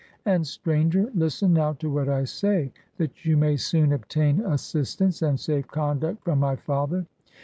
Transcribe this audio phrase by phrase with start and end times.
[0.25, 5.21] And, stranger, listen now to what I say, that you may soon obtain as sistance
[5.21, 7.05] and safe conduct from my father.